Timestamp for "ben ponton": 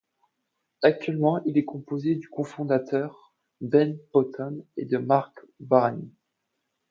3.61-4.65